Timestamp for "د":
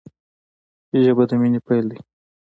1.29-1.31